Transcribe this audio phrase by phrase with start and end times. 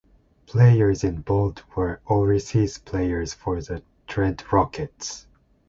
[0.47, 5.27] Players in Bold were overseas players for the Trent Rockets.